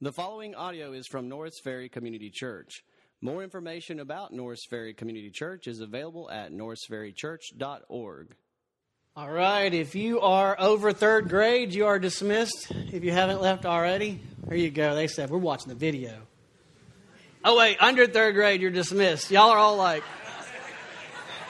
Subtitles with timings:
[0.00, 2.84] The following audio is from Norris Ferry Community Church.
[3.20, 8.28] More information about Norris Ferry Community Church is available at norrisferrychurch.org.
[9.16, 12.70] All right, if you are over third grade, you are dismissed.
[12.70, 14.94] If you haven't left already, there you go.
[14.94, 16.14] They said, We're watching the video.
[17.44, 19.32] Oh, wait, under third grade, you're dismissed.
[19.32, 20.04] Y'all are all like,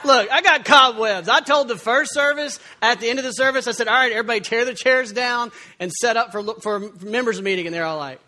[0.03, 1.29] Look, I got cobwebs.
[1.29, 4.11] I told the first service at the end of the service, I said, All right,
[4.11, 7.67] everybody tear the chairs down and set up for, for members' meeting.
[7.67, 8.19] And they're all like,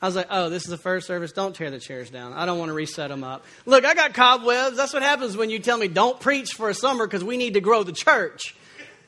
[0.00, 1.32] I was like, oh, this is the first service.
[1.32, 2.32] Don't tear the chairs down.
[2.32, 3.44] I don't want to reset them up.
[3.66, 4.76] Look, I got cobwebs.
[4.76, 7.54] That's what happens when you tell me don't preach for a summer because we need
[7.54, 8.54] to grow the church.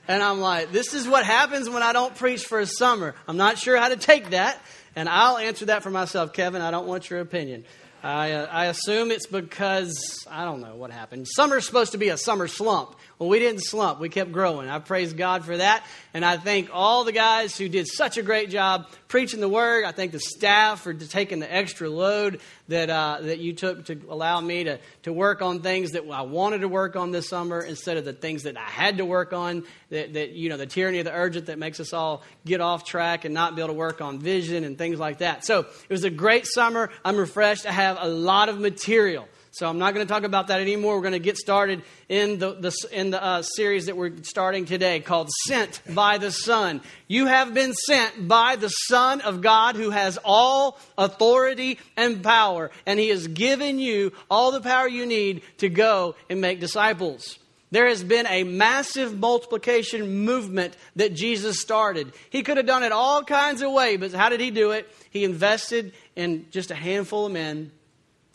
[0.09, 3.15] And I'm like, this is what happens when I don't preach for a summer.
[3.29, 4.61] I'm not sure how to take that.
[4.97, 6.63] And I'll answer that for myself, Kevin.
[6.63, 7.65] I don't want your opinion.
[8.03, 11.29] I, uh, I assume it's because, I don't know what happened.
[11.29, 12.97] Summer's supposed to be a summer slump.
[13.19, 14.01] Well, we didn't slump.
[14.01, 14.71] We kept growing.
[14.71, 15.85] I praise God for that.
[16.15, 19.85] And I thank all the guys who did such a great job preaching the word.
[19.85, 24.01] I thank the staff for taking the extra load that, uh, that you took to
[24.09, 27.61] allow me to, to work on things that I wanted to work on this summer
[27.61, 29.65] instead of the things that I had to work on.
[29.91, 32.85] That, that you know, the tyranny of the urgent that makes us all get off
[32.85, 35.45] track and not be able to work on vision and things like that.
[35.45, 36.91] So it was a great summer.
[37.05, 37.67] I'm refreshed.
[37.67, 39.29] I have a lot of material.
[39.53, 40.95] So I'm not going to talk about that anymore.
[40.95, 44.65] We're going to get started in the, the in the uh, series that we're starting
[44.65, 46.81] today called Sent by the Son.
[47.09, 52.71] You have been sent by the Son of God who has all authority and power,
[52.87, 57.39] and He has given you all the power you need to go and make disciples.
[57.73, 62.13] There has been a massive multiplication movement that Jesus started.
[62.31, 64.93] He could have done it all kinds of ways, but how did he do it?
[65.11, 67.73] He invested in just a handful of men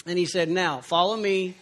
[0.05, 1.55] and he said, Now, follow me.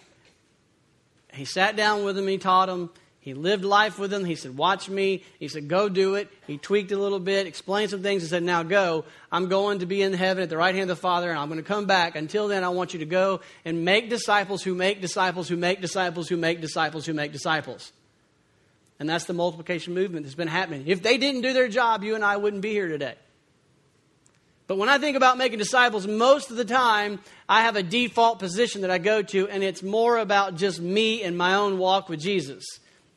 [1.34, 2.90] He sat down with him, he taught him.
[3.24, 4.26] He lived life with him.
[4.26, 5.24] He said, Watch me.
[5.40, 6.30] He said, Go do it.
[6.46, 9.06] He tweaked a little bit, explained some things, and said, Now go.
[9.32, 11.48] I'm going to be in heaven at the right hand of the Father, and I'm
[11.48, 12.18] going to come back.
[12.18, 15.80] Until then, I want you to go and make disciples who make disciples who make
[15.80, 17.94] disciples who make disciples who make disciples.
[19.00, 20.84] And that's the multiplication movement that's been happening.
[20.88, 23.16] If they didn't do their job, you and I wouldn't be here today.
[24.68, 27.20] But when I think about making disciples, most of the time
[27.50, 31.22] I have a default position that I go to, and it's more about just me
[31.24, 32.64] and my own walk with Jesus.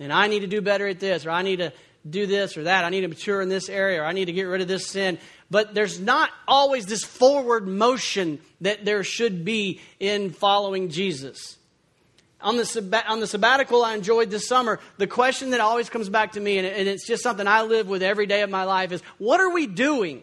[0.00, 1.72] And I need to do better at this, or I need to
[2.08, 2.84] do this or that.
[2.84, 4.88] I need to mature in this area, or I need to get rid of this
[4.88, 5.18] sin.
[5.50, 11.56] But there's not always this forward motion that there should be in following Jesus.
[12.40, 16.32] On the, on the sabbatical I enjoyed this summer, the question that always comes back
[16.32, 19.00] to me, and it's just something I live with every day of my life, is
[19.18, 20.22] what are we doing?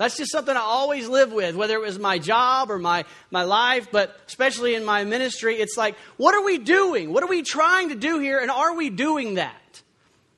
[0.00, 3.42] That's just something I always live with, whether it was my job or my, my
[3.42, 5.56] life, but especially in my ministry.
[5.56, 7.12] It's like, what are we doing?
[7.12, 8.38] What are we trying to do here?
[8.38, 9.82] And are we doing that?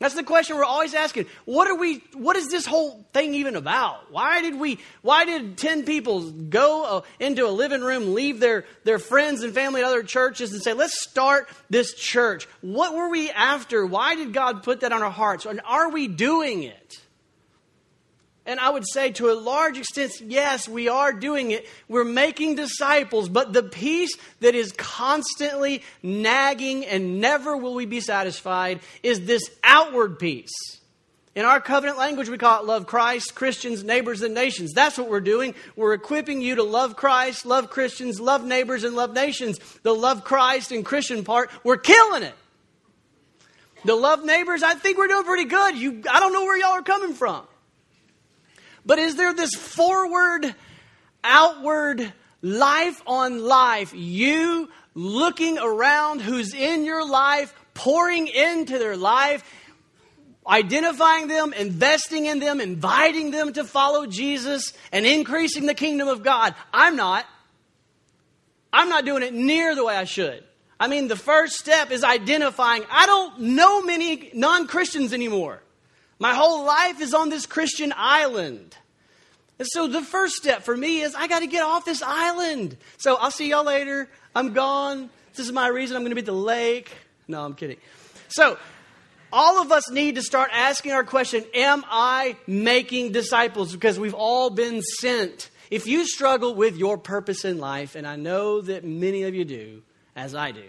[0.01, 1.27] That's the question we're always asking.
[1.45, 4.11] What are we, what is this whole thing even about?
[4.11, 8.65] Why did we, why did 10 people go uh, into a living room, leave their,
[8.83, 12.49] their friends and family at other churches and say, let's start this church?
[12.63, 13.87] What were we after?
[13.87, 15.47] Why did God put that on our hearts?
[15.47, 17.01] And are we doing it?
[18.45, 21.67] And I would say to a large extent, yes, we are doing it.
[21.89, 28.01] We're making disciples, but the piece that is constantly nagging and never will we be
[28.01, 30.51] satisfied is this outward piece.
[31.35, 34.73] In our covenant language, we call it love Christ, Christians, neighbors, and nations.
[34.73, 35.55] That's what we're doing.
[35.77, 39.59] We're equipping you to love Christ, love Christians, love neighbors, and love nations.
[39.83, 42.35] The love Christ and Christian part, we're killing it.
[43.85, 45.77] The love neighbors, I think we're doing pretty good.
[45.77, 47.47] You, I don't know where y'all are coming from.
[48.85, 50.55] But is there this forward,
[51.23, 52.13] outward,
[52.43, 59.45] life on life, you looking around who's in your life, pouring into their life,
[60.47, 66.23] identifying them, investing in them, inviting them to follow Jesus, and increasing the kingdom of
[66.23, 66.55] God?
[66.73, 67.25] I'm not.
[68.73, 70.43] I'm not doing it near the way I should.
[70.81, 72.85] I mean, the first step is identifying.
[72.91, 75.63] I don't know many non Christians anymore.
[76.23, 78.77] My whole life is on this Christian island.
[79.59, 82.77] And so the first step for me is I got to get off this island.
[82.99, 84.09] So I'll see y'all later.
[84.33, 85.11] I'm gone.
[85.35, 86.93] This is my reason I'm going to be at the lake.
[87.27, 87.79] No, I'm kidding.
[88.29, 88.57] So
[89.33, 93.73] all of us need to start asking our question Am I making disciples?
[93.73, 95.51] Because we've all been sent.
[95.73, 99.45] If you struggle with your purpose in life, and I know that many of you
[99.45, 99.83] do,
[100.15, 100.69] as I do,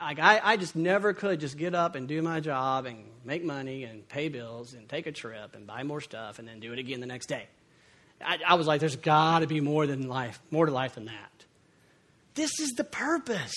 [0.00, 3.44] like I, I just never could just get up and do my job and make
[3.44, 6.72] money and pay bills and take a trip and buy more stuff and then do
[6.72, 7.46] it again the next day.
[8.24, 11.06] I, I was like, there's got to be more than life, more to life than
[11.06, 11.30] that.
[12.34, 13.54] This is the purpose.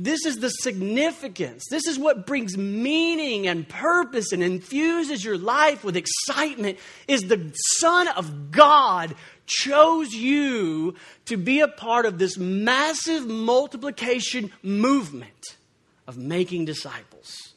[0.00, 1.64] This is the significance.
[1.70, 6.78] This is what brings meaning and purpose and infuses your life with excitement
[7.08, 9.14] is the Son of God
[9.46, 10.94] chose you
[11.24, 15.56] to be a part of this massive multiplication movement
[16.08, 17.52] of making disciples.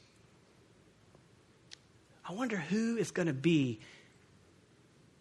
[2.28, 3.80] I wonder who is going to be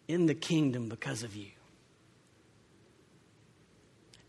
[0.07, 1.47] in the kingdom because of you.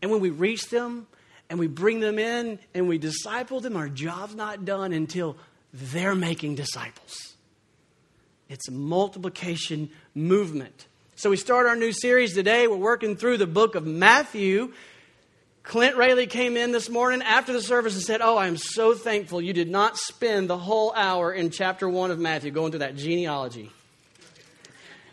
[0.01, 1.07] And when we reach them
[1.49, 5.37] and we bring them in and we disciple them, our job's not done until
[5.73, 7.33] they're making disciples.
[8.47, 10.87] It's a multiplication movement.
[11.15, 12.67] So we start our new series today.
[12.67, 14.73] We're working through the book of Matthew.
[15.63, 19.41] Clint Rayleigh came in this morning after the service and said, Oh, I'm so thankful
[19.41, 22.97] you did not spend the whole hour in chapter one of Matthew going through that
[22.97, 23.71] genealogy.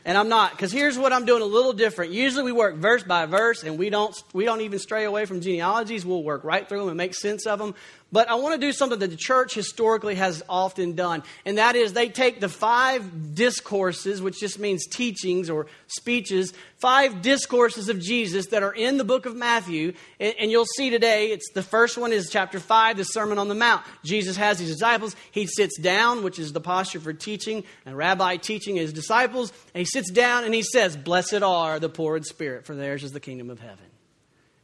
[0.04, 2.12] And I'm not, because here's what I'm doing a little different.
[2.12, 5.40] Usually we work verse by verse and we don't, we don't even stray away from
[5.40, 6.04] genealogies.
[6.04, 7.74] We'll work right through them and make sense of them.
[8.12, 11.76] But I want to do something that the church historically has often done, and that
[11.76, 18.00] is they take the five discourses, which just means teachings or speeches, five discourses of
[18.00, 21.62] Jesus that are in the book of Matthew, and, and you'll see today, it's the
[21.62, 23.84] first one is chapter 5, the Sermon on the Mount.
[24.04, 28.38] Jesus has his disciples, he sits down, which is the posture for teaching, and rabbi
[28.38, 32.24] teaching his disciples, and he sits down and he says, Blessed are the poor in
[32.24, 33.86] spirit, for theirs is the kingdom of heaven.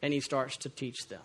[0.02, 1.22] And he starts to teach them.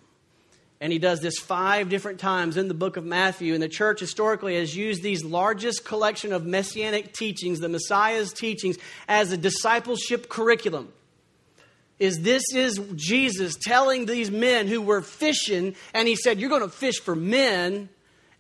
[0.82, 3.54] And he does this five different times in the book of Matthew.
[3.54, 8.78] And the church historically has used these largest collection of messianic teachings, the Messiah's teachings,
[9.08, 10.92] as a discipleship curriculum.
[12.00, 16.64] Is this is Jesus telling these men who were fishing, and he said, You're going
[16.64, 17.90] to fish for men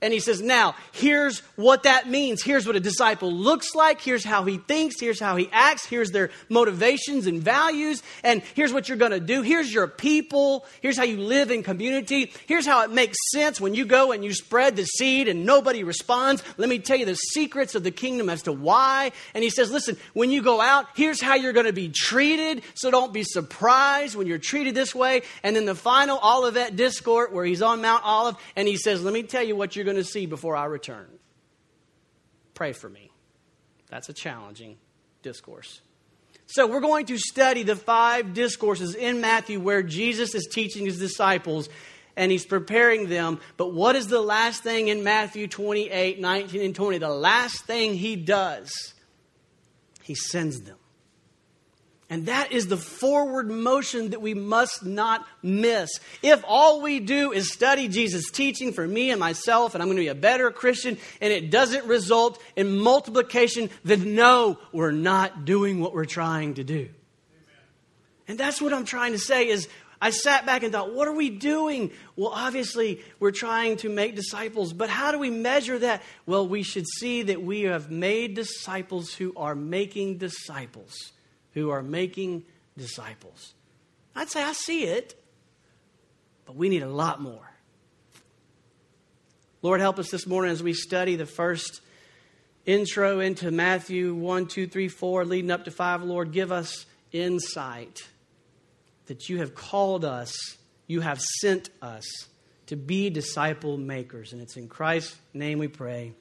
[0.01, 2.42] and he says, Now, here's what that means.
[2.42, 4.01] Here's what a disciple looks like.
[4.01, 5.00] Here's how he thinks.
[5.00, 5.86] Here's how he acts.
[5.86, 8.01] Here's their motivations and values.
[8.24, 9.44] And here's what you're going to do.
[9.44, 10.65] Here's your people.
[10.81, 12.33] Here's how you live in community.
[12.48, 15.83] Here's how it makes sense when you go and you spread the seed and nobody
[15.83, 16.44] responds.
[16.57, 19.12] Let me tell you the secrets of the kingdom as to why.
[19.36, 22.63] And he says, Listen, when you go out, here's how you're going to be treated.
[22.74, 25.21] So don't be surprised when you're treated this way.
[25.44, 29.13] And then the final Olivet discourse where he's on Mount Olive and he says, Let
[29.13, 31.07] me tell you what you're going going to see before I return.
[32.53, 33.11] Pray for me.
[33.89, 34.77] That's a challenging
[35.21, 35.81] discourse.
[36.45, 40.99] So, we're going to study the five discourses in Matthew where Jesus is teaching his
[40.99, 41.69] disciples
[42.17, 43.39] and he's preparing them.
[43.57, 46.97] But what is the last thing in Matthew 28 19 and 20?
[46.97, 48.93] The last thing he does,
[50.03, 50.77] he sends them.
[52.11, 55.89] And that is the forward motion that we must not miss.
[56.21, 59.95] If all we do is study Jesus' teaching for me and myself, and I'm going
[59.95, 65.45] to be a better Christian, and it doesn't result in multiplication, then no, we're not
[65.45, 66.79] doing what we're trying to do.
[66.79, 66.91] Amen.
[68.27, 69.69] And that's what I'm trying to say is
[70.01, 71.91] I sat back and thought, what are we doing?
[72.17, 76.03] Well, obviously, we're trying to make disciples, but how do we measure that?
[76.25, 81.13] Well, we should see that we have made disciples who are making disciples
[81.53, 82.44] who are making
[82.77, 83.53] disciples.
[84.15, 85.15] I'd say I see it,
[86.45, 87.50] but we need a lot more.
[89.62, 91.81] Lord, help us this morning as we study the first
[92.65, 96.03] intro into Matthew 1, 2, 3, 4, leading up to 5.
[96.03, 98.00] Lord, give us insight
[99.06, 100.36] that you have called us,
[100.88, 102.06] you have sent us
[102.68, 104.33] to be disciple makers.
[104.33, 106.13] And it's in Christ's name we pray.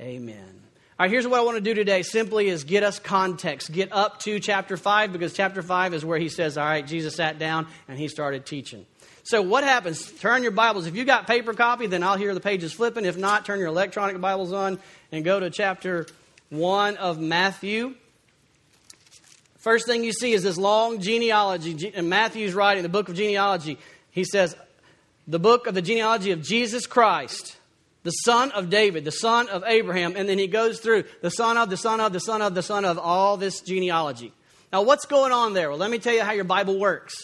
[0.00, 0.63] Amen.
[0.96, 3.72] All right, here's what I want to do today simply is get us context.
[3.72, 7.16] Get up to chapter 5 because chapter 5 is where he says, All right, Jesus
[7.16, 8.86] sat down and he started teaching.
[9.24, 10.12] So, what happens?
[10.20, 10.86] Turn your Bibles.
[10.86, 13.06] If you got paper copy, then I'll hear the pages flipping.
[13.06, 14.78] If not, turn your electronic Bibles on
[15.10, 16.06] and go to chapter
[16.50, 17.96] 1 of Matthew.
[19.58, 21.92] First thing you see is this long genealogy.
[21.92, 23.78] And Matthew's writing the book of genealogy.
[24.12, 24.54] He says,
[25.26, 27.56] The book of the genealogy of Jesus Christ
[28.04, 31.56] the son of David, the son of Abraham, and then he goes through the son
[31.56, 34.32] of, the son of, the son of, the son of, all this genealogy.
[34.72, 35.70] Now, what's going on there?
[35.70, 37.14] Well, let me tell you how your Bible works.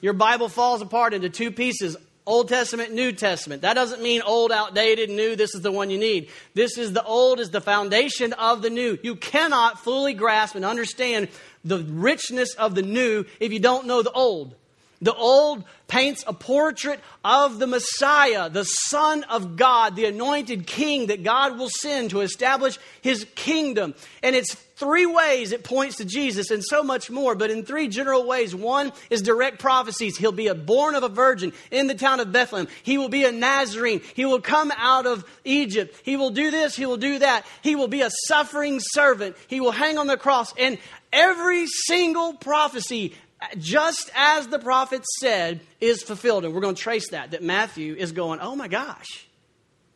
[0.00, 1.96] Your Bible falls apart into two pieces
[2.26, 3.62] Old Testament, New Testament.
[3.62, 6.28] That doesn't mean old, outdated, new, this is the one you need.
[6.54, 8.98] This is the old, is the foundation of the new.
[9.02, 11.28] You cannot fully grasp and understand
[11.64, 14.54] the richness of the new if you don't know the old.
[15.02, 21.06] The old paints a portrait of the Messiah, the Son of God, the anointed King
[21.06, 23.94] that God will send to establish his kingdom.
[24.22, 27.88] And it's three ways it points to Jesus and so much more, but in three
[27.88, 28.54] general ways.
[28.54, 30.18] One is direct prophecies.
[30.18, 32.68] He'll be a born of a virgin in the town of Bethlehem.
[32.82, 34.02] He will be a Nazarene.
[34.14, 35.98] He will come out of Egypt.
[36.04, 36.76] He will do this.
[36.76, 37.46] He will do that.
[37.62, 39.34] He will be a suffering servant.
[39.48, 40.52] He will hang on the cross.
[40.58, 40.78] And
[41.12, 43.14] Every single prophecy,
[43.58, 46.44] just as the prophet said, is fulfilled.
[46.44, 49.26] And we're going to trace that, that Matthew is going, oh my gosh,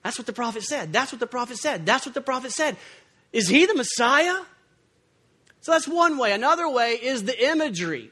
[0.02, 0.92] that's what the prophet said.
[0.92, 1.86] That's what the prophet said.
[1.86, 2.76] That's what the prophet said.
[3.32, 4.36] Is he the Messiah?
[5.60, 6.32] So that's one way.
[6.32, 8.10] Another way is the imagery.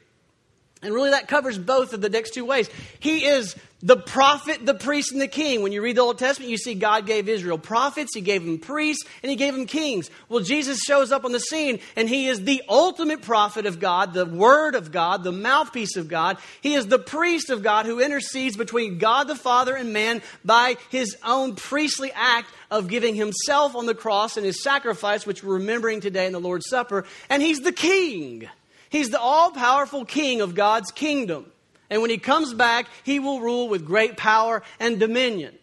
[0.83, 2.69] And really, that covers both of the next two ways.
[2.99, 5.61] He is the prophet, the priest, and the king.
[5.61, 8.57] When you read the Old Testament, you see God gave Israel prophets, He gave them
[8.57, 10.09] priests, and He gave them kings.
[10.29, 14.13] Well, Jesus shows up on the scene, and He is the ultimate prophet of God,
[14.13, 16.37] the Word of God, the mouthpiece of God.
[16.61, 20.77] He is the priest of God who intercedes between God the Father and man by
[20.89, 25.55] His own priestly act of giving Himself on the cross and His sacrifice, which we're
[25.55, 27.03] remembering today in the Lord's Supper.
[27.29, 28.47] And He's the king.
[28.93, 31.51] He's the all powerful king of God's kingdom.
[31.89, 35.57] And when he comes back, he will rule with great power and dominion.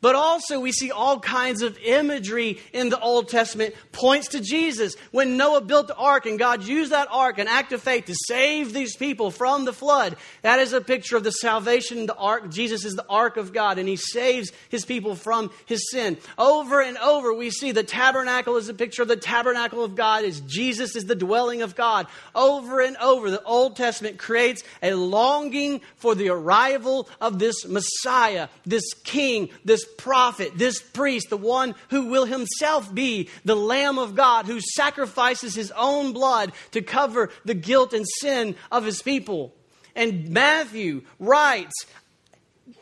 [0.00, 4.94] But also, we see all kinds of imagery in the Old Testament points to Jesus.
[5.10, 8.14] When Noah built the ark and God used that ark, an act of faith, to
[8.14, 12.06] save these people from the flood, that is a picture of the salvation.
[12.06, 15.90] The ark, Jesus is the ark of God, and He saves His people from His
[15.90, 16.18] sin.
[16.36, 20.24] Over and over, we see the tabernacle is a picture of the tabernacle of God,
[20.24, 22.06] as Jesus is the dwelling of God.
[22.34, 28.48] Over and over, the Old Testament creates a longing for the arrival of this Messiah,
[28.66, 34.14] this King, this prophet, this priest, the one who will himself be the Lamb of
[34.14, 39.54] God, who sacrifices his own blood to cover the guilt and sin of his people.
[39.94, 41.86] And Matthew writes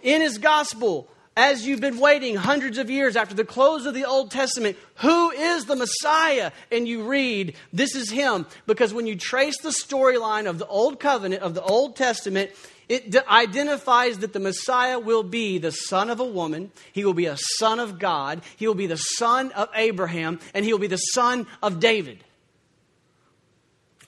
[0.02, 4.04] in his gospel, as you've been waiting hundreds of years after the close of the
[4.04, 6.52] Old Testament, who is the Messiah?
[6.70, 8.46] And you read, this is him.
[8.66, 12.52] Because when you trace the storyline of the Old Covenant, of the Old Testament,
[12.88, 17.26] it identifies that the Messiah will be the son of a woman, he will be
[17.26, 20.86] a son of God, he will be the son of Abraham, and he will be
[20.86, 22.22] the son of David.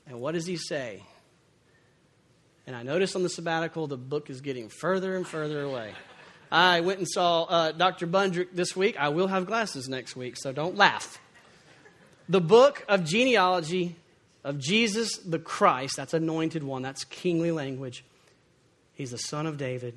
[0.07, 1.03] And what does he say?
[2.67, 5.93] And I noticed on the sabbatical the book is getting further and further away.
[6.51, 8.07] I went and saw uh, Dr.
[8.07, 8.97] Bundrick this week.
[8.99, 11.19] I will have glasses next week, so don't laugh.
[12.29, 13.97] The book of genealogy
[14.45, 18.05] of Jesus the Christ, that's anointed one, that's kingly language
[18.97, 19.95] He's the son of David.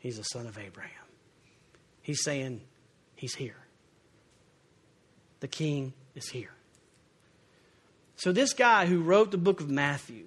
[0.00, 0.90] He's the son of Abraham.
[2.02, 2.60] He's saying,
[3.14, 3.56] He's here.
[5.38, 6.50] The king is here.
[8.16, 10.26] So, this guy who wrote the book of Matthew,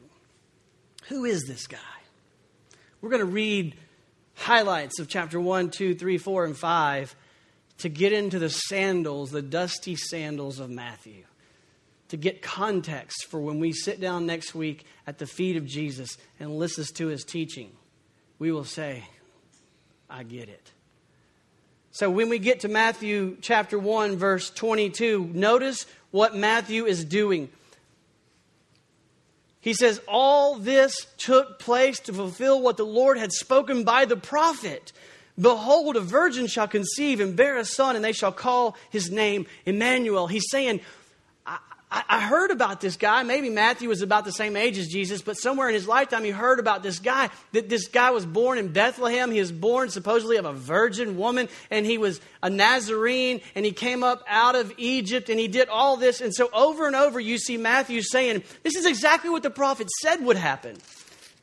[1.10, 1.78] who is this guy?
[3.02, 3.76] We're going to read
[4.36, 7.16] highlights of chapter 1, 2, 3, 4, and 5
[7.80, 11.26] to get into the sandals, the dusty sandals of Matthew,
[12.08, 16.18] to get context for when we sit down next week at the feet of Jesus
[16.40, 17.72] and listen to his teaching
[18.40, 19.04] we will say,
[20.10, 20.72] I get it.
[21.92, 27.50] So when we get to Matthew chapter 1, verse 22, notice what Matthew is doing.
[29.62, 34.18] He says, All this took place to fulfill what the Lord had spoken by the
[34.18, 34.92] prophet.
[35.40, 39.48] Behold, a virgin shall conceive and bear a son, and they shall call his name
[39.66, 40.28] Emmanuel.
[40.28, 40.82] He's saying,
[42.10, 43.24] I, heard about this guy.
[43.24, 46.30] Maybe Matthew was about the same age as Jesus, but somewhere in his lifetime he
[46.30, 47.30] heard about this guy.
[47.54, 49.32] That this guy was born in Bethlehem.
[49.32, 53.72] He was born supposedly of a virgin woman, and he was a Nazarene, and he
[53.72, 56.20] came up out of Egypt, and he did all this.
[56.20, 59.90] And so over and over you see Matthew saying, This is exactly what the prophet
[60.02, 60.78] said would happen.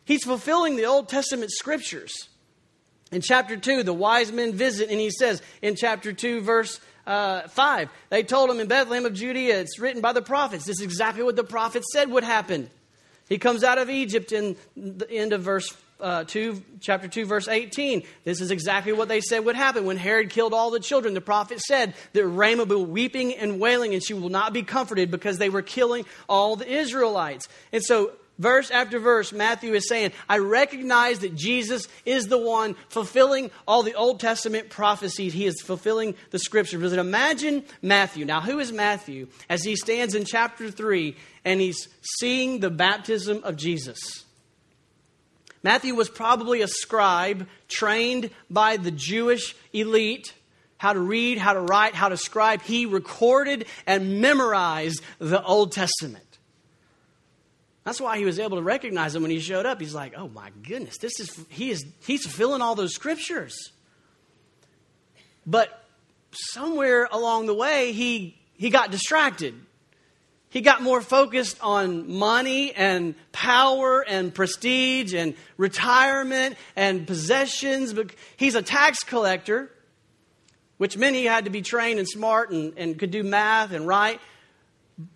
[0.04, 2.28] He's fulfilling the Old Testament scriptures.
[3.10, 7.48] In chapter 2, the wise men visit, and he says in chapter 2, verse uh,
[7.48, 7.88] 5.
[8.10, 10.64] They told him in Bethlehem of Judea, it's written by the prophets.
[10.64, 12.70] This is exactly what the prophets said would happen.
[13.28, 17.48] He comes out of Egypt in the end of verse uh, 2, chapter 2, verse
[17.48, 18.02] 18.
[18.24, 19.84] This is exactly what they said would happen.
[19.84, 23.60] When Herod killed all the children, the prophet said that Ramah will be weeping and
[23.60, 27.48] wailing, and she will not be comforted because they were killing all the Israelites.
[27.72, 32.74] And so verse after verse, Matthew is saying, I recognize that Jesus is the one
[32.88, 35.32] fulfilling all the Old Testament prophecies.
[35.32, 36.82] He is fulfilling the scriptures.
[36.82, 38.24] But imagine Matthew.
[38.24, 39.28] Now, who is Matthew?
[39.48, 44.24] As he stands in chapter 3 and he's seeing the baptism of Jesus.
[45.62, 50.34] Matthew was probably a scribe trained by the Jewish elite
[50.82, 52.60] how to read, how to write, how to scribe.
[52.60, 56.31] He recorded and memorized the Old Testament.
[57.84, 59.80] That's why he was able to recognize him when he showed up.
[59.80, 63.72] He's like, "Oh my goodness, this is he is he's fulfilling all those scriptures."
[65.44, 65.84] But
[66.30, 69.54] somewhere along the way, he he got distracted.
[70.48, 77.94] He got more focused on money and power and prestige and retirement and possessions.
[77.94, 79.70] But he's a tax collector,
[80.76, 83.86] which meant he had to be trained and smart and, and could do math and
[83.88, 84.20] write.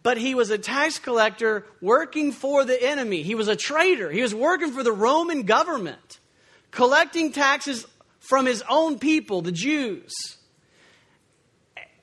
[0.02, 3.23] But he was a tax collector working for the enemy.
[3.23, 4.11] He was a traitor.
[4.11, 6.18] He was working for the Roman government,
[6.71, 7.87] collecting taxes
[8.18, 10.12] from his own people, the Jews.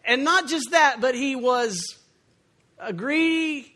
[0.06, 1.98] And not just that, but he was
[2.78, 3.74] a greedy,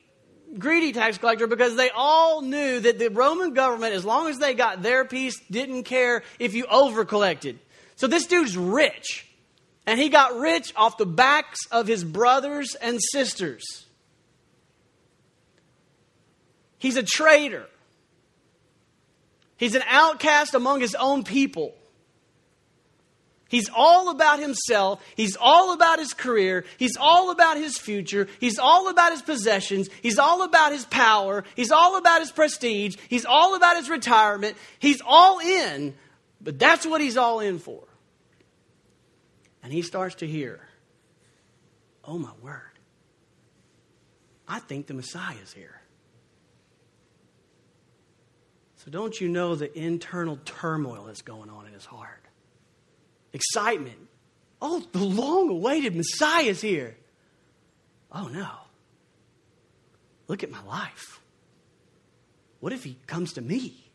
[0.58, 4.54] greedy tax collector because they all knew that the Roman government, as long as they
[4.54, 7.60] got their piece, didn't care if you over collected.
[7.96, 9.25] So this dude's rich.
[9.86, 13.87] And he got rich off the backs of his brothers and sisters.
[16.78, 17.66] He's a traitor.
[19.58, 21.74] He's an outcast among his own people.
[23.50, 25.02] He's all about himself.
[25.16, 26.66] He's all about his career.
[26.78, 28.28] He's all about his future.
[28.40, 29.90] He's all about his possessions.
[30.02, 31.46] He's all about his power.
[31.56, 32.98] He's all about his prestige.
[33.08, 34.58] He's all about his retirement.
[34.80, 35.96] He's all in,
[36.42, 37.84] but that's what he's all in for.
[39.64, 40.60] And he starts to hear,
[42.04, 42.62] oh my word,
[44.48, 45.82] I think the Messiah is here.
[48.88, 52.24] So don't you know the internal turmoil that's going on in his heart?
[53.34, 54.08] Excitement.
[54.62, 56.96] Oh, the long awaited Messiah is here.
[58.13, 58.48] Oh no.
[60.29, 61.20] Look at my life.
[62.62, 63.91] What if he comes to me?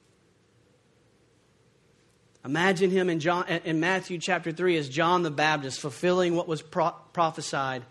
[2.45, 6.61] Imagine him in, John, in Matthew chapter 3 as John the Baptist fulfilling what was
[6.61, 7.83] pro- prophesied.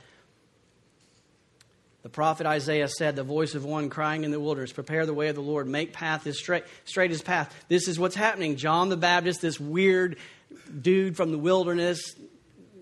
[2.03, 5.27] The prophet Isaiah said, The voice of one crying in the wilderness, Prepare the way
[5.27, 7.53] of the Lord, make path his straight, straight his path.
[7.67, 8.55] This is what's happening.
[8.55, 10.17] John the Baptist, this weird
[10.81, 12.15] dude from the wilderness,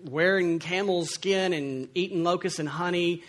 [0.04, 3.22] wearing camel's skin and eating locusts and honey,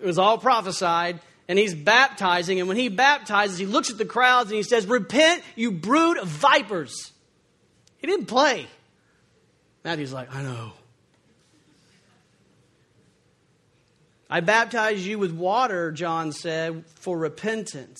[0.00, 2.60] it was all prophesied and he's baptizing.
[2.60, 6.18] And when he baptizes, he looks at the crowds and he says, Repent, you brood
[6.18, 7.12] of vipers.
[7.98, 8.66] He didn't play.
[9.84, 10.72] Matthew's like, I know.
[14.30, 17.98] I baptize you with water, John said, for repentance.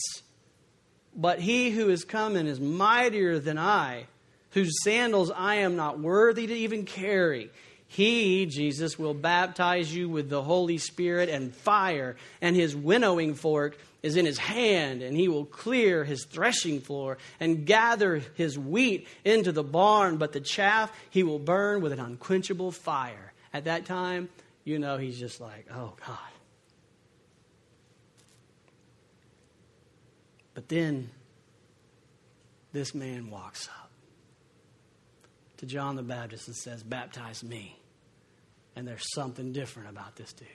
[1.16, 4.06] But he who is coming is mightier than I,
[4.50, 7.50] whose sandals I am not worthy to even carry.
[7.86, 13.78] He, Jesus, will baptize you with the Holy Spirit and fire, and his winnowing fork
[14.02, 19.08] is in his hand, and he will clear his threshing floor and gather his wheat
[19.24, 23.32] into the barn, but the chaff he will burn with an unquenchable fire.
[23.52, 24.28] At that time,
[24.68, 26.18] you know he's just like, oh God.
[30.52, 31.10] But then
[32.72, 33.90] this man walks up
[35.58, 37.78] to John the Baptist and says, Baptize me.
[38.76, 40.48] And there's something different about this dude.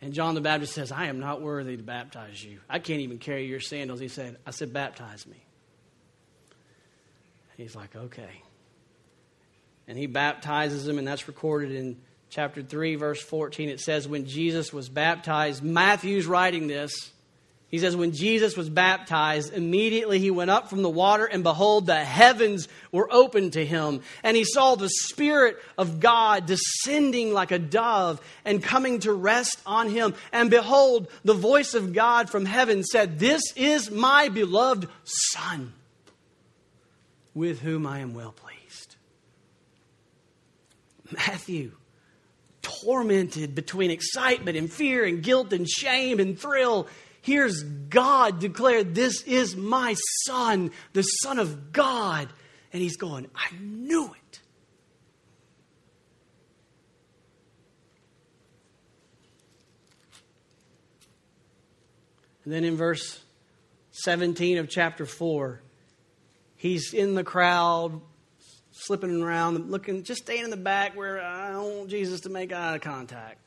[0.00, 2.60] And John the Baptist says, I am not worthy to baptize you.
[2.68, 4.00] I can't even carry your sandals.
[4.00, 5.42] He said, I said, baptize me.
[7.56, 8.42] He's like, okay.
[9.88, 11.96] And he baptizes him, and that's recorded in
[12.30, 13.68] chapter 3, verse 14.
[13.68, 17.10] It says, When Jesus was baptized, Matthew's writing this.
[17.68, 21.86] He says, When Jesus was baptized, immediately he went up from the water, and behold,
[21.86, 24.02] the heavens were opened to him.
[24.22, 29.60] And he saw the Spirit of God descending like a dove and coming to rest
[29.66, 30.14] on him.
[30.32, 35.72] And behold, the voice of God from heaven said, This is my beloved Son,
[37.34, 38.96] with whom I am well pleased.
[41.10, 41.72] Matthew
[42.66, 46.88] tormented between excitement and fear and guilt and shame and thrill
[47.26, 52.28] Here's God declared, This is my Son, the Son of God.
[52.72, 54.40] And he's going, I knew it.
[62.44, 63.20] And then in verse
[63.90, 65.60] 17 of chapter 4,
[66.54, 68.00] he's in the crowd,
[68.76, 72.52] slipping around, looking, just staying in the back where I don't want Jesus to make
[72.52, 73.38] eye contact.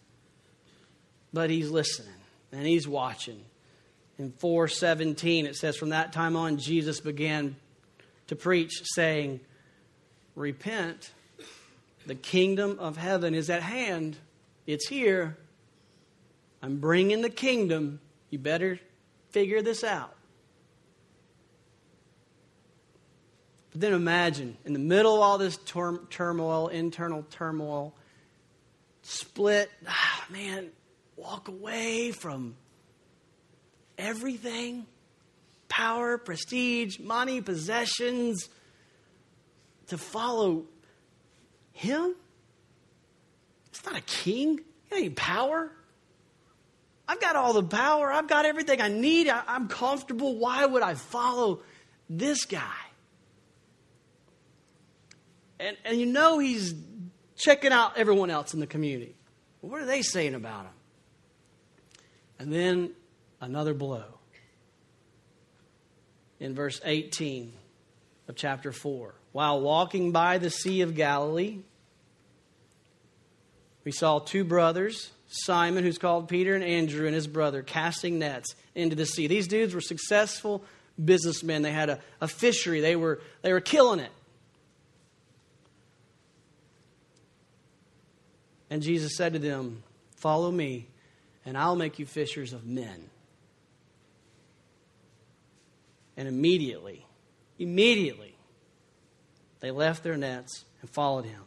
[1.31, 2.13] But he's listening
[2.51, 3.43] and he's watching.
[4.17, 7.55] In 417 it says from that time on jesus began
[8.27, 9.39] to preach saying
[10.35, 11.11] repent.
[12.05, 14.17] The kingdom of heaven is at hand.
[14.65, 15.37] It's here.
[16.61, 18.01] I'm bringing the kingdom.
[18.29, 18.79] You better
[19.29, 20.13] figure this out
[23.71, 25.57] but then imagine in the middle of all this
[26.09, 27.93] turmoil internal turmoil
[29.01, 30.69] split ah, man
[31.15, 32.55] walk away from
[33.97, 34.85] everything
[35.69, 38.49] power, prestige, money, possessions
[39.87, 40.65] to follow
[41.71, 42.15] him?
[43.69, 44.59] It's not a king.
[44.89, 45.71] He ain't power.
[47.07, 48.11] I've got all the power.
[48.11, 49.29] I've got everything I need.
[49.29, 50.35] I, am comfortable.
[50.35, 51.61] Why would I follow
[52.09, 52.75] this guy?
[55.59, 56.73] And, and you know he's
[57.35, 59.15] checking out everyone else in the community.
[59.61, 60.71] What are they saying about him?
[62.39, 62.91] And then
[63.41, 64.05] another blow.
[66.39, 67.51] In verse 18
[68.29, 69.13] of chapter 4.
[69.33, 71.59] While walking by the Sea of Galilee,
[73.83, 78.55] we saw two brothers, Simon, who's called Peter, and Andrew and his brother, casting nets
[78.75, 79.27] into the sea.
[79.27, 80.63] These dudes were successful
[81.03, 81.61] businessmen.
[81.61, 84.11] They had a, a fishery, they were, they were killing it.
[88.69, 89.83] And Jesus said to them,
[90.15, 90.87] Follow me,
[91.45, 93.09] and I'll make you fishers of men.
[96.17, 97.05] And immediately,
[97.57, 98.35] immediately,
[99.61, 101.41] they left their nets and followed him.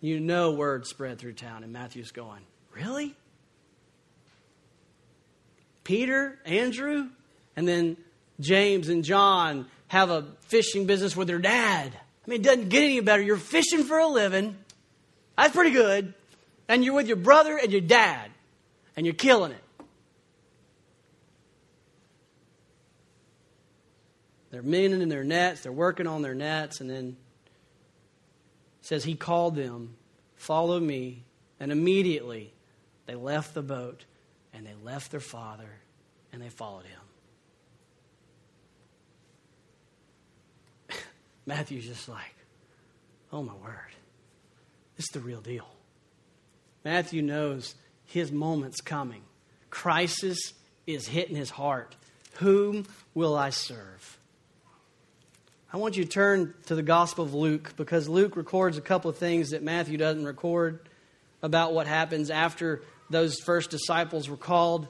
[0.00, 2.42] You know, word spread through town, and Matthew's going,
[2.74, 3.14] Really?
[5.82, 7.08] Peter, Andrew,
[7.56, 7.96] and then
[8.40, 11.92] James and John have a fishing business with their dad.
[11.94, 13.22] I mean, it doesn't get any better.
[13.22, 14.54] You're fishing for a living.
[15.38, 16.14] That's pretty good.
[16.66, 18.30] And you're with your brother and your dad,
[18.96, 19.64] and you're killing it.
[24.50, 27.16] They're mending in their nets, they're working on their nets, and then
[28.80, 29.94] says he called them,
[30.34, 31.24] Follow me.
[31.60, 32.52] And immediately
[33.06, 34.04] they left the boat
[34.52, 35.68] and they left their father
[36.32, 36.84] and they followed
[40.88, 40.98] him.
[41.46, 42.34] Matthew's just like,
[43.32, 43.97] Oh my word.
[44.98, 45.68] Is the real deal.
[46.84, 49.22] Matthew knows his moment's coming.
[49.70, 50.38] Crisis
[50.86, 51.94] is hitting his heart.
[52.38, 54.18] Whom will I serve?
[55.72, 59.10] I want you to turn to the Gospel of Luke because Luke records a couple
[59.10, 60.80] of things that Matthew doesn't record
[61.42, 64.88] about what happens after those first disciples were called.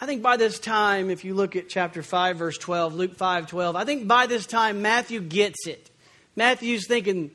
[0.00, 3.46] I think by this time, if you look at chapter 5, verse 12, Luke 5
[3.46, 5.90] 12, I think by this time Matthew gets it.
[6.36, 7.30] Matthew's thinking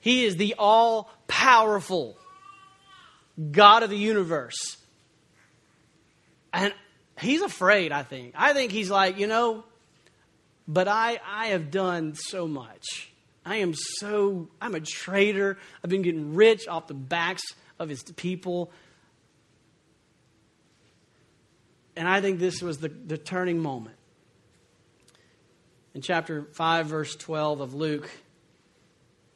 [0.00, 2.16] he is the all powerful
[3.50, 4.76] God of the universe.
[6.52, 6.72] And
[7.18, 8.34] he's afraid, I think.
[8.36, 9.64] I think he's like, you know,
[10.66, 13.10] but I, I have done so much.
[13.44, 15.58] I am so, I'm a traitor.
[15.82, 17.42] I've been getting rich off the backs
[17.78, 18.70] of his people.
[21.96, 23.96] And I think this was the, the turning moment.
[25.94, 28.10] In chapter 5, verse 12 of Luke,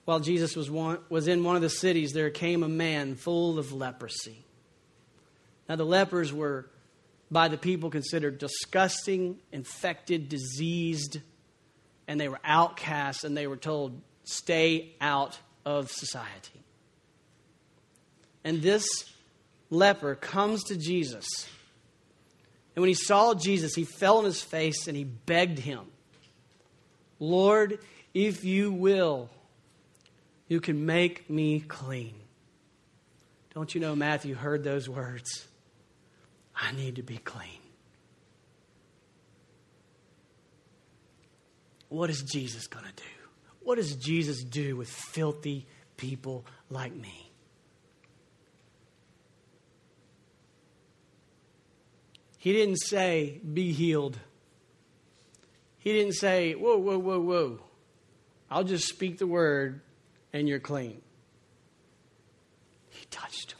[0.04, 3.58] while Jesus was, one, was in one of the cities, there came a man full
[3.58, 4.44] of leprosy.
[5.68, 6.68] Now, the lepers were
[7.30, 11.20] by the people considered disgusting, infected, diseased,
[12.06, 16.60] and they were outcasts and they were told, stay out of society.
[18.44, 18.86] And this
[19.70, 21.26] leper comes to Jesus.
[22.74, 25.86] And when he saw Jesus, he fell on his face and he begged him,
[27.18, 27.78] Lord,
[28.12, 29.30] if you will,
[30.52, 32.12] you can make me clean.
[33.54, 35.48] Don't you know Matthew heard those words?
[36.54, 37.62] I need to be clean.
[41.88, 43.08] What is Jesus going to do?
[43.62, 47.32] What does Jesus do with filthy people like me?
[52.36, 54.18] He didn't say, be healed.
[55.78, 57.60] He didn't say, whoa, whoa, whoa, whoa.
[58.50, 59.80] I'll just speak the word
[60.32, 61.00] and you're clean.
[62.90, 63.58] He touched him.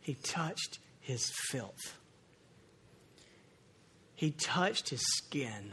[0.00, 1.98] He touched his filth.
[4.14, 5.72] He touched his skin.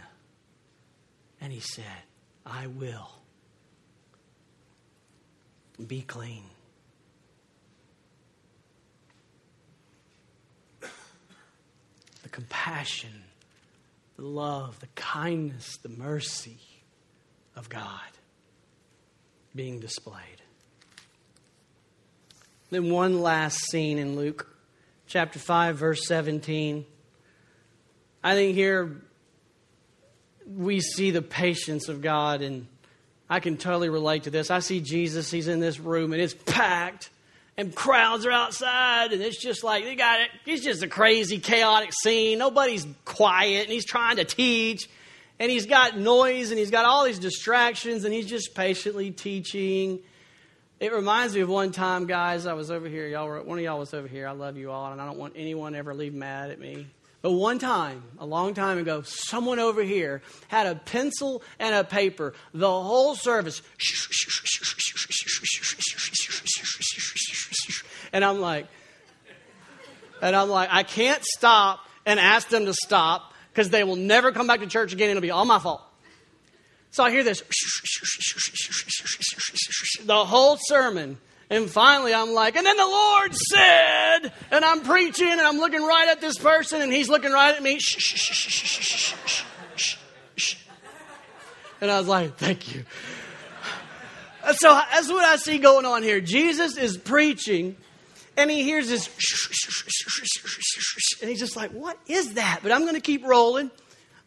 [1.39, 1.85] And he said,
[2.45, 3.09] I will
[5.87, 6.43] be clean.
[12.23, 13.23] The compassion,
[14.15, 16.59] the love, the kindness, the mercy
[17.55, 18.11] of God
[19.55, 20.41] being displayed.
[22.69, 24.47] Then, one last scene in Luke
[25.07, 26.85] chapter 5, verse 17.
[28.23, 29.01] I think here
[30.47, 32.67] we see the patience of God, and
[33.29, 34.49] I can totally relate to this.
[34.49, 37.09] I see Jesus, he's in this room, and it's packed,
[37.57, 40.29] and crowds are outside, and it's just like, they got it.
[40.45, 42.37] It's just a crazy, chaotic scene.
[42.37, 44.89] Nobody's quiet, and he's trying to teach,
[45.41, 49.99] and he's got noise, and he's got all these distractions, and he's just patiently teaching
[50.81, 52.47] it reminds me of one time, guys.
[52.47, 53.07] I was over here.
[53.07, 54.27] Y'all were one of y'all was over here.
[54.27, 56.87] I love you all, and I don't want anyone ever leave mad at me.
[57.21, 61.83] But one time, a long time ago, someone over here had a pencil and a
[61.83, 62.33] paper.
[62.51, 63.61] The whole service,
[68.11, 68.65] and I'm like,
[70.19, 74.31] and I'm like, I can't stop and ask them to stop because they will never
[74.31, 75.09] come back to church again.
[75.09, 75.81] It'll be all my fault.
[76.91, 77.41] So I hear this
[80.05, 81.17] the whole sermon,
[81.51, 85.83] And finally, I'm like, and then the Lord said, and I'm preaching, and I'm looking
[85.83, 87.77] right at this person, and he's looking right at me.
[91.81, 92.85] And I was like, thank you.
[94.53, 96.21] So that's what I see going on here.
[96.21, 97.75] Jesus is preaching,
[98.37, 99.40] and he hears this,
[101.21, 102.59] and he's just like, what is that?
[102.63, 103.71] But I'm going to keep rolling.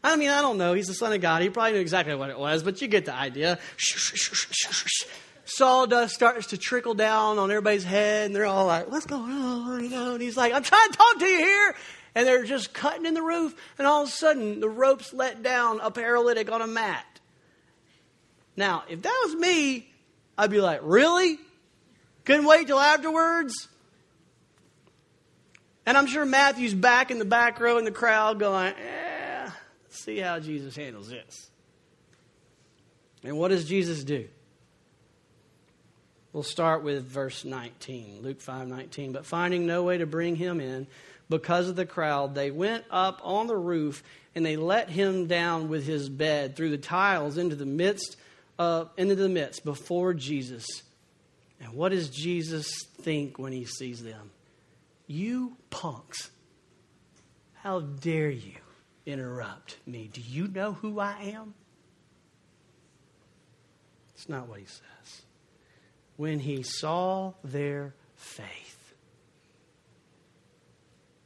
[0.02, 0.74] I mean, I don't know.
[0.74, 1.40] He's the Son of God.
[1.40, 3.58] He probably knew exactly what it was, but you get the idea.
[5.46, 9.82] Sawdust starts to trickle down on everybody's head, and they're all like, What's going on?
[9.84, 11.74] You know, and he's like, I'm trying to talk to you here.
[12.14, 15.42] And they're just cutting in the roof, and all of a sudden, the rope's let
[15.42, 17.04] down a paralytic on a mat.
[18.56, 19.88] Now, if that was me,
[20.38, 21.38] I'd be like, Really?
[22.24, 23.68] Couldn't wait till afterwards?
[25.86, 29.50] And I'm sure Matthew's back in the back row in the crowd going, eh,
[29.90, 31.50] see how Jesus handles this.
[33.22, 34.28] And what does Jesus do?
[36.32, 39.12] We'll start with verse 19, Luke 5 19.
[39.12, 40.86] But finding no way to bring him in
[41.30, 44.02] because of the crowd, they went up on the roof
[44.34, 48.16] and they let him down with his bed through the tiles into the midst,
[48.58, 50.66] uh, into the midst before Jesus.
[51.60, 52.68] And what does Jesus
[53.00, 54.30] think when he sees them?
[55.06, 56.30] You punks,
[57.54, 58.56] how dare you
[59.06, 60.08] interrupt me?
[60.12, 61.54] Do you know who I am?
[64.14, 65.22] It's not what he says
[66.16, 68.94] when he saw their faith.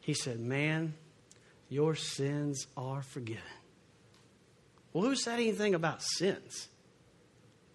[0.01, 0.95] He said, Man,
[1.69, 3.43] your sins are forgiven.
[4.93, 6.69] Well, who said anything about sins?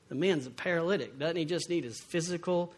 [0.10, 1.18] The man's a paralytic.
[1.18, 2.74] Doesn't he just need his physical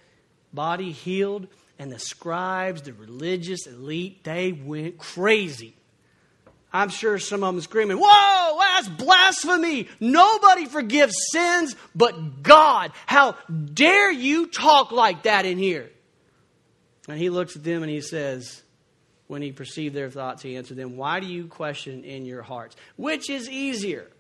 [0.54, 1.48] body healed?
[1.78, 5.76] And the scribes, the religious elite, they went crazy.
[6.72, 9.88] I'm sure some of them screaming, Whoa, that's blasphemy.
[10.00, 12.92] Nobody forgives sins but God.
[13.06, 13.34] How
[13.74, 15.90] dare you talk like that in here?
[17.08, 18.64] And he looks at them and he says,
[19.28, 22.76] when he perceived their thoughts, he answered them, Why do you question in your hearts?
[22.96, 24.12] Which is easier?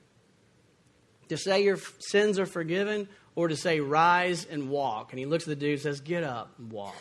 [1.29, 5.11] To say your sins are forgiven or to say, Rise and walk?
[5.11, 6.95] And he looks at the dude and says, Get up and walk.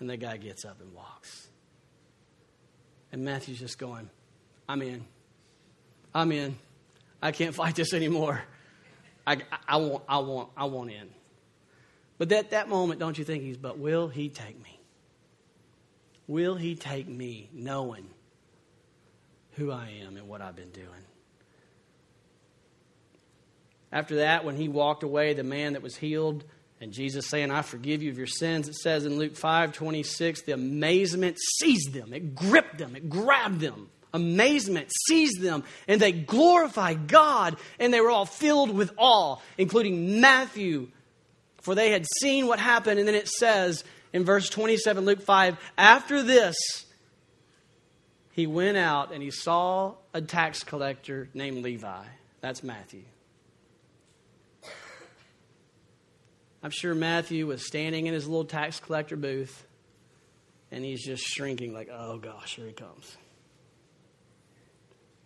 [0.00, 1.48] And the guy gets up and walks.
[3.10, 4.10] And Matthew's just going,
[4.68, 5.04] I'm in.
[6.14, 6.56] I'm in.
[7.22, 8.42] I can't fight this anymore.
[9.26, 11.08] I, I, want, I, want, I want in.
[12.16, 14.80] But at that moment, don't you think he's, but will he take me?
[16.26, 18.08] Will he take me knowing
[19.52, 20.88] who I am and what I've been doing?
[23.90, 26.44] After that, when he walked away, the man that was healed,
[26.80, 30.42] and Jesus saying, I forgive you of your sins, it says in Luke 5 26,
[30.42, 36.12] the amazement seized them, it gripped them, it grabbed them amazement seized them and they
[36.12, 40.88] glorified God and they were all filled with awe, including Matthew,
[41.60, 42.98] for they had seen what happened.
[42.98, 46.56] And then it says in verse 27, Luke 5, after this,
[48.32, 52.04] he went out and he saw a tax collector named Levi.
[52.40, 53.02] That's Matthew.
[56.62, 59.64] I'm sure Matthew was standing in his little tax collector booth
[60.70, 63.16] and he's just shrinking, like, oh gosh, here he comes.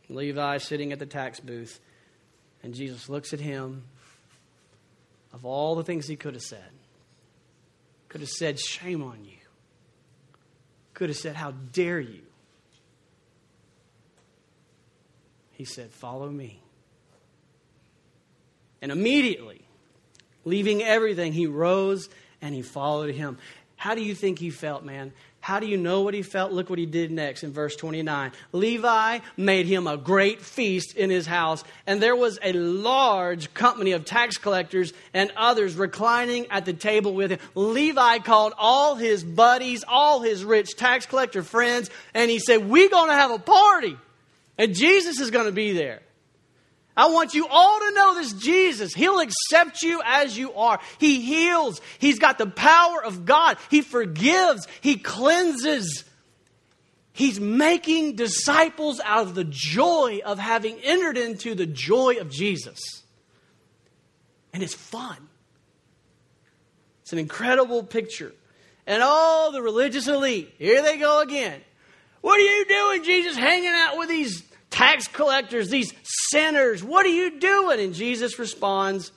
[0.09, 1.81] Levi sitting at the tax booth,
[2.63, 3.85] and Jesus looks at him.
[5.33, 6.71] Of all the things he could have said,
[8.09, 9.39] could have said, Shame on you.
[10.93, 12.21] Could have said, How dare you?
[15.53, 16.61] He said, Follow me.
[18.83, 19.62] And immediately,
[20.45, 22.09] leaving everything, he rose
[22.41, 23.39] and he followed him.
[23.77, 25.13] How do you think he felt, man?
[25.43, 26.53] How do you know what he felt?
[26.53, 28.31] Look what he did next in verse 29.
[28.53, 33.91] Levi made him a great feast in his house, and there was a large company
[33.91, 37.41] of tax collectors and others reclining at the table with him.
[37.57, 42.89] Levi called all his buddies, all his rich tax collector friends, and he said, We're
[42.89, 43.97] going to have a party,
[44.59, 46.03] and Jesus is going to be there.
[46.97, 48.93] I want you all to know this Jesus.
[48.93, 50.79] He'll accept you as you are.
[50.99, 51.81] He heals.
[51.99, 53.57] He's got the power of God.
[53.71, 54.67] He forgives.
[54.81, 56.05] He cleanses.
[57.15, 62.79] He's making disciples out of the joy of having entered into the joy of Jesus.
[64.53, 65.17] And it's fun.
[67.03, 68.35] It's an incredible picture.
[68.87, 71.61] And all the religious elite, here they go again.
[72.21, 76.83] What are you doing, Jesus, hanging out with these tax collectors, these sinners.
[76.83, 77.79] What are you doing?
[77.79, 79.13] And Jesus responds,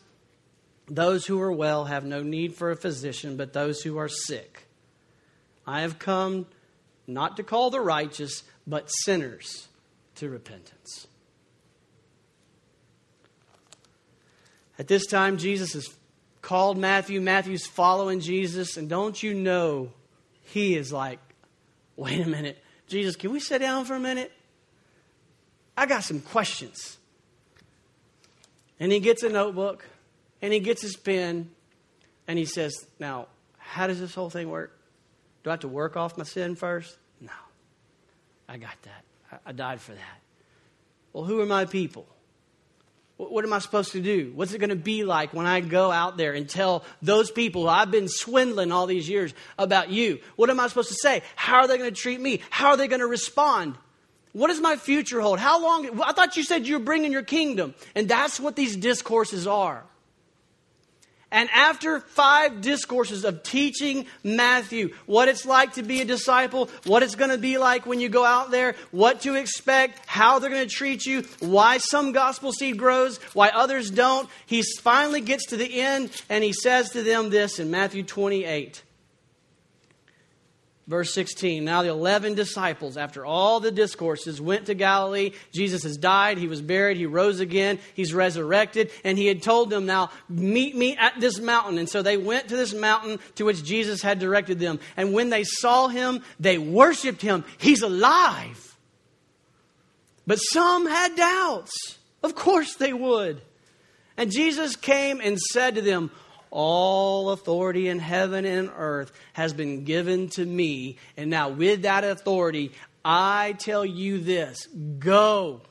[0.87, 4.67] Those who are well have no need for a physician, but those who are sick.
[5.65, 6.45] I have come
[7.07, 9.67] not to call the righteous, but sinners
[10.15, 11.07] to repentance.
[14.77, 15.93] At this time, Jesus is
[16.41, 17.21] called Matthew.
[17.21, 18.77] Matthew's following Jesus.
[18.77, 19.91] And don't you know,
[20.43, 21.19] he is like,
[21.95, 22.61] wait a minute.
[22.87, 24.31] Jesus, can we sit down for a minute?
[25.77, 26.97] I got some questions.
[28.79, 29.85] And he gets a notebook
[30.41, 31.49] and he gets his pen
[32.27, 34.77] and he says, Now, how does this whole thing work?
[35.43, 36.97] Do I have to work off my sin first?
[37.21, 37.31] No.
[38.47, 39.39] I got that.
[39.45, 40.19] I, died for that.
[41.13, 42.07] Well, who are my people?
[43.17, 44.31] What am I supposed to do?
[44.35, 47.69] What's it going to be like when I go out there and tell those people
[47.69, 50.19] I've been swindling all these years about you?
[50.35, 51.21] What am I supposed to say?
[51.35, 52.41] How are they going to treat me?
[52.49, 53.77] How are they going to respond?
[54.36, 55.39] What does my future hold?
[55.39, 56.02] How long?
[56.02, 57.74] I thought you said you're bringing your kingdom.
[57.95, 59.82] And that's what these discourses are.
[61.32, 67.02] And after five discourses of teaching Matthew what it's like to be a disciple, what
[67.02, 70.50] it's going to be like when you go out there, what to expect, how they're
[70.50, 75.45] going to treat you, why some gospel seed grows, why others don't, he finally gets
[75.48, 78.84] to the end and he says to them this in Matthew 28.
[80.88, 85.32] Verse 16 Now the 11 disciples, after all the discourses, went to Galilee.
[85.52, 89.69] Jesus has died, he was buried, he rose again, he's resurrected, and he had told
[89.69, 91.80] them, Now meet me at this mountain.
[91.80, 94.80] And so they went to this mountain to which Jesus had directed them.
[94.95, 97.45] And when they saw him, they worshiped him.
[97.58, 98.78] He's alive.
[100.28, 101.98] But some had doubts.
[102.21, 103.41] Of course they would.
[104.17, 106.10] And Jesus came and said to them,
[106.55, 110.97] all authority in heaven and earth has been given to me.
[111.17, 112.71] And now, with that authority,
[113.03, 114.65] I tell you this
[114.97, 115.61] go.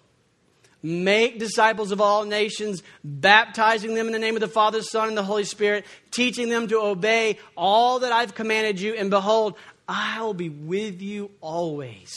[0.82, 5.16] Make disciples of all nations, baptizing them in the name of the Father, Son, and
[5.16, 8.92] the Holy Spirit, teaching them to obey all that I've commanded you.
[8.92, 9.56] And behold,
[9.88, 12.14] I'll be with you always,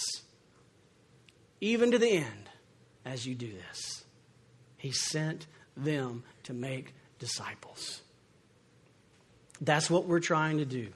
[1.61, 2.49] even to the end,
[3.05, 4.03] as you do this.
[4.75, 8.01] He sent them to make disciples.
[9.61, 10.89] That's what we're trying to do.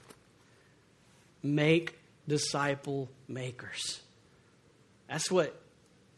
[1.42, 1.98] Make
[2.28, 4.00] disciple makers.
[5.08, 5.60] That's what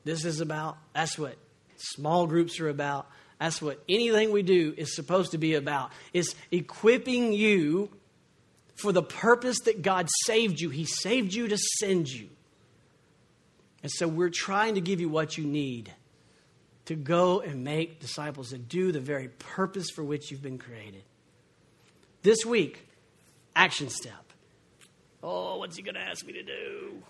[0.05, 0.77] this is about.
[0.95, 1.37] That's what
[1.77, 3.07] small groups are about.
[3.41, 5.91] That's what anything we do is supposed to be about.
[6.13, 7.91] It's equipping you
[8.77, 10.71] for the purpose that God saved you.
[10.71, 12.29] He saved you to send you.
[13.83, 15.93] And so we're trying to give you what you need
[16.87, 21.03] to go and make disciples and do the very purpose for which you've been created.
[22.25, 22.89] This week,
[23.55, 24.15] action step.
[25.23, 27.03] Oh, what's he going to ask me to do?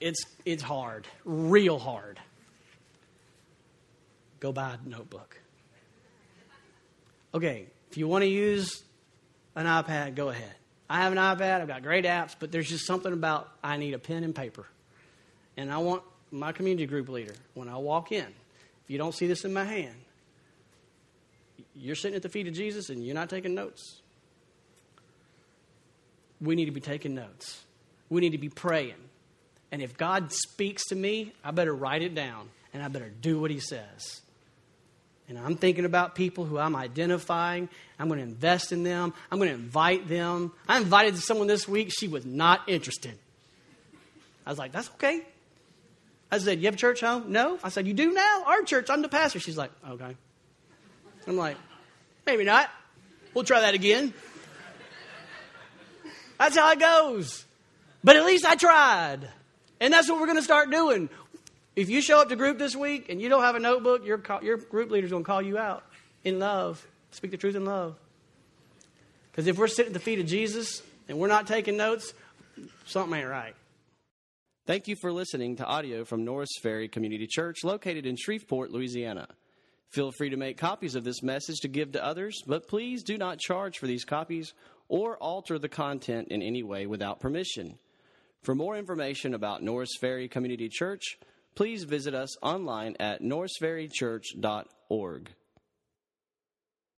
[0.00, 2.18] It's, it's hard, real hard.
[4.40, 5.38] Go buy a notebook.
[7.34, 8.82] Okay, if you want to use
[9.56, 10.54] an iPad, go ahead.
[10.88, 13.92] I have an iPad, I've got great apps, but there's just something about I need
[13.92, 14.64] a pen and paper.
[15.58, 19.26] And I want my community group leader, when I walk in, if you don't see
[19.26, 19.96] this in my hand,
[21.76, 24.01] you're sitting at the feet of Jesus and you're not taking notes
[26.42, 27.62] we need to be taking notes.
[28.10, 28.94] We need to be praying.
[29.70, 33.40] And if God speaks to me, I better write it down and I better do
[33.40, 34.20] what He says.
[35.28, 37.68] And I'm thinking about people who I'm identifying.
[37.98, 39.14] I'm going to invest in them.
[39.30, 40.52] I'm going to invite them.
[40.68, 41.90] I invited someone this week.
[41.90, 43.16] She was not interested.
[44.44, 45.22] I was like, that's okay.
[46.30, 47.30] I said, You have a church home?
[47.32, 47.58] No.
[47.62, 48.44] I said, You do now?
[48.46, 49.38] Our church, I'm the pastor.
[49.38, 50.16] She's like, Okay.
[51.26, 51.56] I'm like,
[52.26, 52.68] Maybe not.
[53.32, 54.12] We'll try that again.
[56.42, 57.46] That's how it goes.
[58.02, 59.28] But at least I tried.
[59.80, 61.08] And that's what we're going to start doing.
[61.76, 64.20] If you show up to group this week and you don't have a notebook, your,
[64.42, 65.84] your group leader's going to call you out
[66.24, 66.84] in love.
[67.12, 67.94] Speak the truth in love.
[69.30, 72.12] Because if we're sitting at the feet of Jesus and we're not taking notes,
[72.86, 73.54] something ain't right.
[74.66, 79.28] Thank you for listening to audio from Norris Ferry Community Church located in Shreveport, Louisiana.
[79.90, 83.16] Feel free to make copies of this message to give to others, but please do
[83.16, 84.54] not charge for these copies
[84.92, 87.78] or alter the content in any way without permission.
[88.42, 91.18] For more information about Norris Ferry Community Church,
[91.54, 95.30] please visit us online at norrisferrychurch.org.